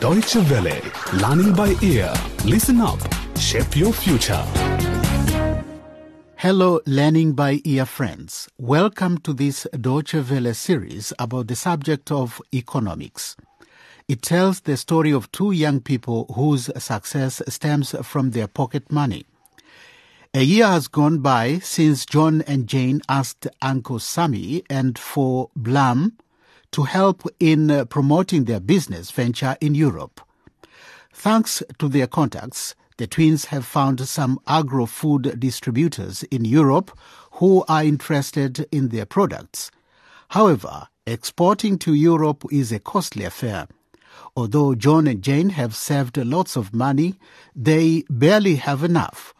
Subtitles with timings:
[0.00, 0.80] Deutsche Welle,
[1.12, 2.10] learning by ear.
[2.46, 2.98] Listen up,
[3.36, 4.42] shape your future.
[6.36, 8.48] Hello, Learning by Ear friends.
[8.56, 13.36] Welcome to this Deutsche Welle series about the subject of economics.
[14.08, 19.26] It tells the story of two young people whose success stems from their pocket money.
[20.32, 26.12] A year has gone by since John and Jane asked Uncle Sammy and Foblam
[26.72, 30.20] to help in uh, promoting their business venture in Europe.
[31.12, 36.96] Thanks to their contacts, the twins have found some agro food distributors in Europe
[37.32, 39.70] who are interested in their products.
[40.28, 43.66] However, exporting to Europe is a costly affair.
[44.36, 47.18] Although John and Jane have saved lots of money,
[47.56, 49.34] they barely have enough.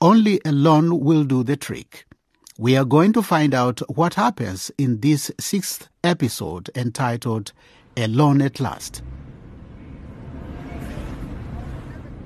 [0.00, 2.06] Only a loan will do the trick.
[2.60, 7.54] We are going to find out what happens in this sixth episode entitled
[7.96, 9.02] A Loan at Last.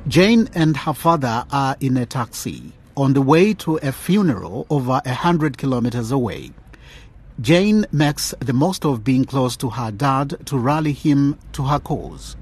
[0.08, 5.00] Jane and her father are in a taxi on the way to a funeral over
[5.04, 6.50] a hundred kilometers away.
[7.41, 11.78] Jane makes the most of being close to her dad to rally him to her
[11.78, 12.36] cause.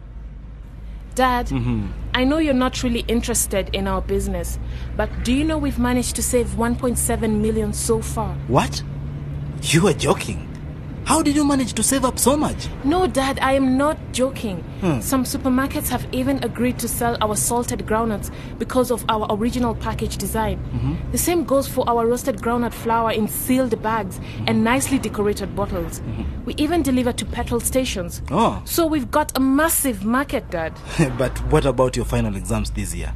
[1.14, 1.88] Dad, mm-hmm.
[2.14, 4.58] I know you're not really interested in our business,
[4.96, 8.34] but do you know we've managed to save 1.7 million so far?
[8.48, 8.82] What?
[9.62, 10.51] You are joking.
[11.04, 12.68] How did you manage to save up so much?
[12.84, 14.58] No, Dad, I am not joking.
[14.80, 15.00] Hmm.
[15.00, 20.16] Some supermarkets have even agreed to sell our salted groundnuts because of our original package
[20.16, 20.58] design.
[20.58, 21.10] Mm-hmm.
[21.12, 24.64] The same goes for our roasted groundnut flour in sealed bags and mm-hmm.
[24.64, 26.00] nicely decorated bottles.
[26.00, 26.44] Mm-hmm.
[26.44, 28.22] We even deliver to petrol stations.
[28.30, 28.62] Oh.
[28.64, 30.72] So we've got a massive market, Dad.
[31.18, 33.12] but what about your final exams this year?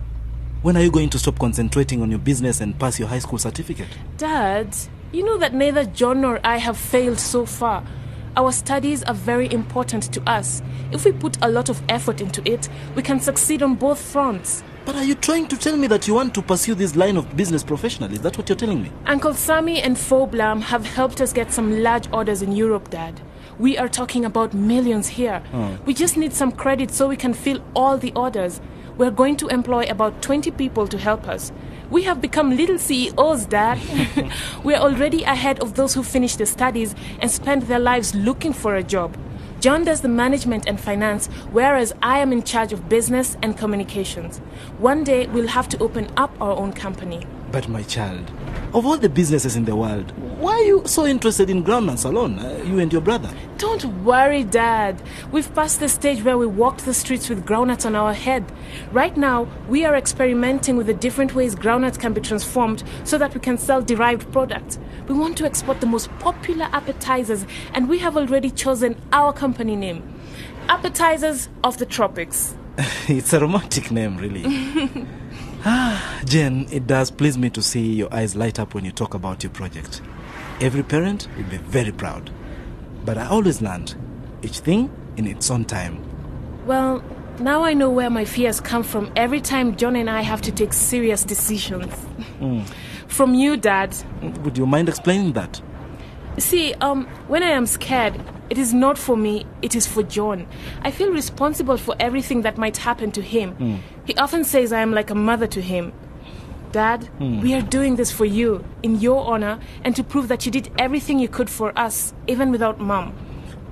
[0.62, 3.38] When are you going to stop concentrating on your business and pass your high school
[3.38, 3.88] certificate?
[4.16, 4.74] Dad,
[5.12, 7.84] you know that neither John nor I have failed so far.
[8.36, 10.62] Our studies are very important to us.
[10.92, 14.62] If we put a lot of effort into it, we can succeed on both fronts.
[14.84, 17.36] But are you trying to tell me that you want to pursue this line of
[17.36, 18.14] business professionally?
[18.14, 18.92] Is that what you're telling me?
[19.06, 23.20] Uncle Sammy and Foblam have helped us get some large orders in Europe, Dad.
[23.58, 25.42] We are talking about millions here.
[25.54, 25.78] Oh.
[25.86, 28.60] We just need some credit so we can fill all the orders.
[28.98, 31.52] We're going to employ about 20 people to help us.
[31.90, 33.78] We have become little CEOs, Dad.
[34.64, 38.74] We're already ahead of those who finish their studies and spend their lives looking for
[38.74, 39.14] a job.
[39.60, 44.38] John does the management and finance, whereas I am in charge of business and communications.
[44.78, 47.26] One day we'll have to open up our own company.
[47.52, 48.30] But my child,
[48.76, 52.38] of all the businesses in the world, why are you so interested in groundnuts alone,
[52.38, 53.32] uh, you and your brother?
[53.56, 55.00] Don't worry, Dad.
[55.32, 58.44] We've passed the stage where we walked the streets with groundnuts on our head.
[58.92, 63.32] Right now, we are experimenting with the different ways groundnuts can be transformed so that
[63.32, 64.78] we can sell derived products.
[65.08, 69.74] We want to export the most popular appetizers, and we have already chosen our company
[69.74, 70.02] name
[70.68, 72.54] Appetizers of the Tropics.
[73.08, 74.42] it's a romantic name, really.
[75.66, 79.14] ah, Jen, it does please me to see your eyes light up when you talk
[79.14, 80.00] about your project.
[80.60, 82.30] Every parent will be very proud.
[83.04, 83.94] But I always learned
[84.42, 86.02] each thing in its own time.
[86.66, 87.02] Well,
[87.38, 90.52] now I know where my fears come from every time John and I have to
[90.52, 91.92] take serious decisions.
[93.08, 93.94] From you, Dad.
[94.42, 95.60] Would you mind explaining that?
[96.38, 98.20] See, um, when I am scared,
[98.50, 100.46] it is not for me, it is for John.
[100.82, 103.52] I feel responsible for everything that might happen to him.
[103.52, 103.76] Hmm.
[104.04, 105.92] He often says I am like a mother to him.
[106.72, 107.40] Dad, hmm.
[107.40, 110.70] we are doing this for you, in your honor, and to prove that you did
[110.78, 113.14] everything you could for us, even without mom.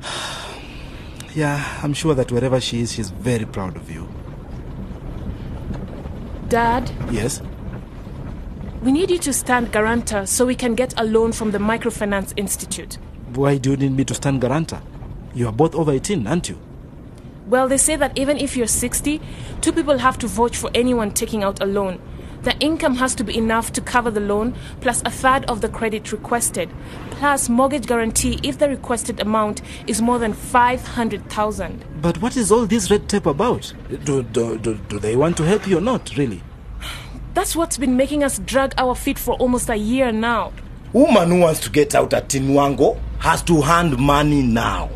[1.34, 4.08] Yeah, I'm sure that wherever she is, she's very proud of you.
[6.48, 7.42] Dad, Yes?
[8.84, 12.32] we need you to stand guarantor so we can get a loan from the Microfinance
[12.36, 12.98] Institute.
[13.34, 14.80] Why do you need me to stand guarantor?
[15.34, 16.58] You are both over 18, aren't you?
[17.48, 19.20] Well, they say that even if you're 60,
[19.60, 22.00] two people have to vote for anyone taking out a loan.
[22.42, 25.68] The income has to be enough to cover the loan, plus a third of the
[25.68, 26.70] credit requested,
[27.10, 31.84] plus mortgage guarantee if the requested amount is more than 500,000.
[32.00, 33.72] But what is all this red tape about?
[34.04, 36.42] Do, do, do, do they want to help you or not, really?
[37.32, 40.52] That's what's been making us drag our feet for almost a year now.
[40.94, 44.88] Woman who wants to get out at Tinwango has to hand money now.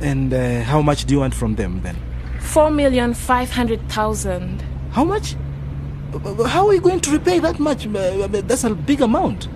[0.00, 1.96] And uh, how much do you want from them then?
[2.40, 4.60] 4,500,000.
[4.92, 5.34] How much?
[6.12, 7.86] B- b- How are you going to repay that much?
[7.86, 9.48] Uh, I mean, That's a big amount.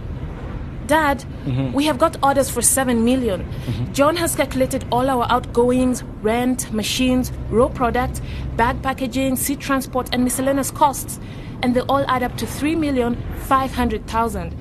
[0.87, 1.25] Dad,
[1.73, 3.47] we have got orders for 7 million.
[3.93, 8.21] John has calculated all our outgoings, rent, machines, raw products,
[8.57, 11.21] bag packaging, sea transport, and miscellaneous costs.
[11.63, 14.53] And they all add up to 3,500,000.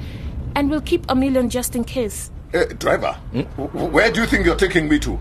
[0.56, 2.30] And we'll keep a million just in case.
[2.53, 5.18] Uh, driver, w- w- where do you think you're taking me to?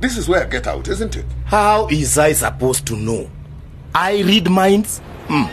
[0.00, 1.26] This is where I get out, isn't it?
[1.44, 3.30] How is I supposed to know?
[3.94, 5.00] I read minds?
[5.28, 5.44] Hmm.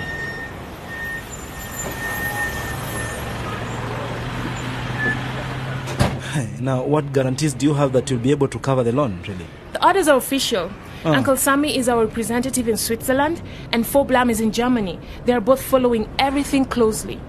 [6.60, 9.46] Now, what guarantees do you have that you'll be able to cover the loan, really?
[9.74, 10.70] The orders are official.
[11.06, 11.14] Oh.
[11.14, 13.42] Uncle Sammy is our representative in Switzerland,
[13.72, 15.00] and Foblam is in Germany.
[15.26, 17.22] They are both following everything closely.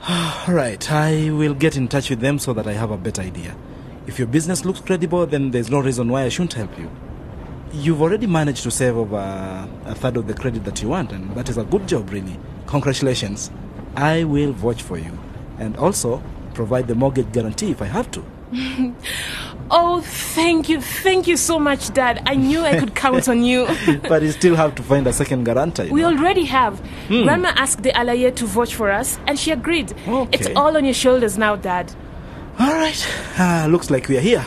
[0.08, 3.22] All right, I will get in touch with them so that I have a better
[3.22, 3.54] idea.
[4.06, 6.90] If your business looks credible, then there's no reason why I shouldn't help you.
[7.72, 11.34] You've already managed to save over a third of the credit that you want, and
[11.34, 12.38] that is a good job, really.
[12.66, 13.50] Congratulations.
[13.96, 15.18] I will vouch for you,
[15.58, 16.22] and also
[16.54, 18.24] provide the mortgage guarantee if I have to.
[19.74, 22.22] Oh, thank you, thank you so much, Dad.
[22.26, 23.66] I knew I could count on you.
[24.06, 25.88] but you still have to find a second guarantor.
[25.90, 26.08] We know.
[26.08, 26.82] already have.
[27.08, 29.94] Grandma asked the Alaye to vouch for us, and she agreed.
[30.30, 31.90] It's all on your shoulders now, Dad.
[32.58, 33.06] All right.
[33.38, 34.44] Ah, looks like we are here.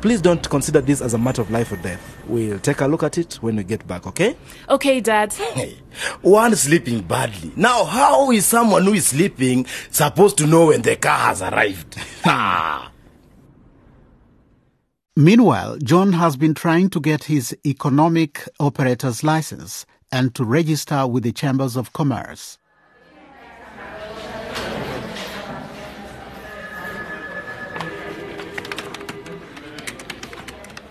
[0.00, 2.16] Please don't consider this as a matter of life or death.
[2.26, 4.36] We'll take a look at it when we get back, okay?
[4.68, 5.32] Okay, Dad.
[5.32, 5.78] Hey,
[6.22, 7.52] one sleeping badly.
[7.54, 11.96] Now, how is someone who is sleeping supposed to know when the car has arrived?
[15.18, 21.22] Meanwhile, John has been trying to get his economic operator's license and to register with
[21.22, 22.58] the Chambers of Commerce.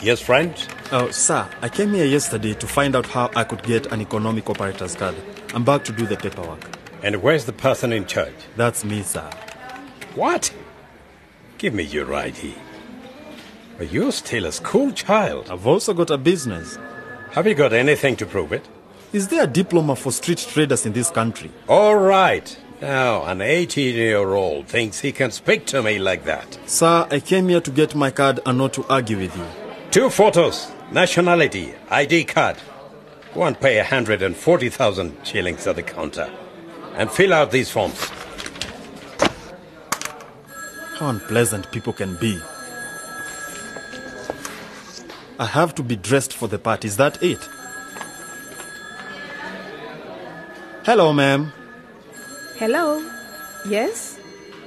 [0.02, 0.56] Yes, friend?
[0.92, 4.50] Oh, sir, I came here yesterday to find out how I could get an economic
[4.50, 5.14] operator's card.
[5.54, 6.68] I'm back to do the paperwork.
[7.04, 8.34] And where's the person in charge?
[8.58, 9.30] That's me, sir.
[10.16, 10.52] What?
[11.60, 12.56] Give me your ID.
[13.78, 15.50] But you're still a school child.
[15.50, 16.78] I've also got a business.
[17.32, 18.66] Have you got anything to prove it?
[19.12, 21.52] Is there a diploma for street traders in this country?
[21.68, 22.58] All right.
[22.82, 26.58] Now, an 18 year old thinks he can speak to me like that.
[26.66, 29.46] Sir, I came here to get my card and not to argue with you.
[29.92, 32.58] Two photos, nationality, ID card.
[33.34, 36.30] Go and pay 140,000 shillings at the counter.
[36.96, 38.00] And fill out these forms.
[40.98, 42.40] How unpleasant people can be.
[45.38, 46.86] I have to be dressed for the part.
[46.86, 47.44] Is that it?
[50.86, 51.52] Hello, ma'am.
[52.58, 53.04] Hello?
[53.68, 54.18] Yes?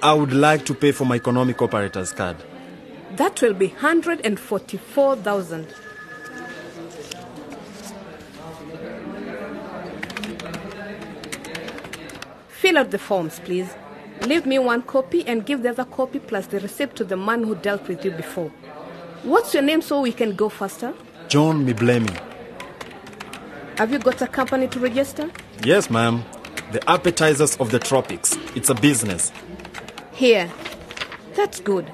[0.03, 2.37] I would like to pay for my economic operator's card.
[3.13, 5.75] That will be 144,000.
[12.49, 13.75] Fill out the forms, please.
[14.27, 17.45] Leave me one copy and give the other copy plus the receipt to the man
[17.45, 18.53] who dealt with you before.
[19.23, 20.95] What's your name so we can go faster?
[21.29, 22.17] John Miblemi.
[23.79, 25.31] Have you got a company to register?
[25.65, 26.25] Yes, ma'am.
[26.73, 28.37] The appetizers of the tropics.
[28.55, 29.33] It's a business.
[30.13, 30.51] Here.
[31.35, 31.91] That's good.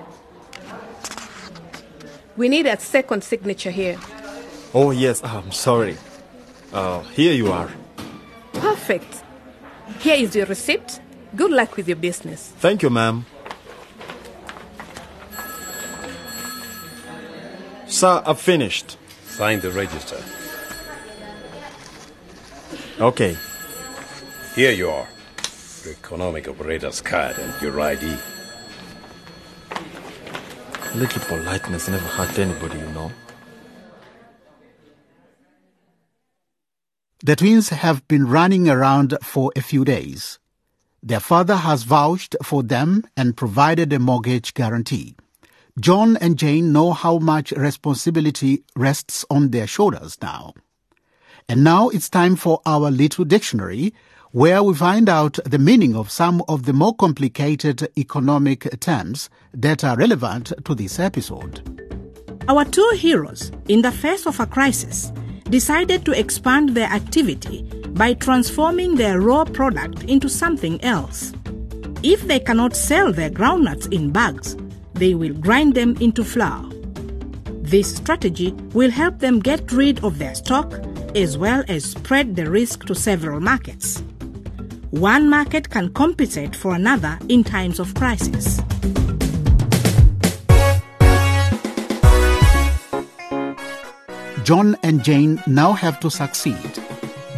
[2.37, 3.99] We need a second signature here.
[4.73, 5.97] Oh, yes, I'm sorry.
[6.73, 7.71] Uh, here you are.
[8.55, 9.23] Perfect.
[10.01, 11.01] Here is your receipt.
[11.37, 12.53] Good luck with your business.
[12.59, 13.27] Thank you, ma'am.
[18.05, 18.99] Sir, I've finished.
[19.25, 20.23] Sign the register.
[23.01, 23.35] Okay.
[24.55, 25.09] Here you are.
[25.87, 28.15] Your economic operator's card and your ID.
[29.71, 33.11] A Little politeness never hurt anybody, you know.
[37.21, 40.39] The twins have been running around for a few days.
[41.03, 45.15] Their father has vouched for them and provided a mortgage guarantee.
[45.81, 50.55] John and Jane know how much responsibility rests on their shoulders now.
[51.49, 53.93] And now it's time for our little dictionary,
[54.31, 59.83] where we find out the meaning of some of the more complicated economic terms that
[59.83, 61.61] are relevant to this episode.
[62.49, 65.13] Our two heroes, in the face of a crisis,
[65.51, 71.33] decided to expand their activity by transforming their raw product into something else.
[72.05, 74.57] If they cannot sell their groundnuts in bags,
[75.05, 76.67] they will grind them into flour.
[77.73, 80.73] This strategy will help them get rid of their stock
[81.15, 84.03] as well as spread the risk to several markets.
[84.93, 88.63] One market can compensate for another in times of crisis.
[94.43, 96.73] John and Jane now have to succeed.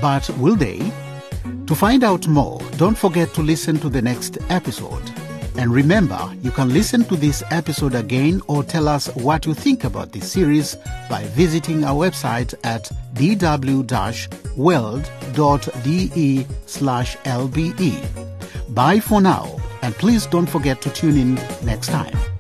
[0.01, 0.79] But will they?
[1.67, 5.16] To find out more, don't forget to listen to the next episode.
[5.59, 9.85] And remember, you can listen to this episode again or tell us what you think
[9.85, 10.77] about this series
[11.09, 14.27] by visiting our website at dw-world.de
[16.67, 18.75] slash lbe.
[18.75, 21.35] Bye for now, and please don't forget to tune in
[21.65, 22.36] next time.